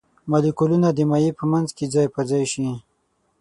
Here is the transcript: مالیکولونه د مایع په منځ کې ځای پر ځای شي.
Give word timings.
مالیکولونه 0.31 0.89
د 0.93 0.99
مایع 1.09 1.31
په 1.39 1.45
منځ 1.51 1.67
کې 1.77 1.85
ځای 1.93 2.07
پر 2.13 2.23
ځای 2.31 2.43
شي. 2.53 2.67